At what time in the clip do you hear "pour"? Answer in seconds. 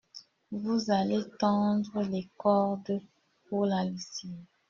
3.49-3.67